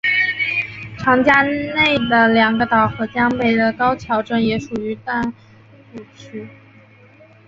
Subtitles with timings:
[0.97, 5.21] 长江内的两个岛和江北的高桥镇也属于丹
[5.95, 6.49] 徒区。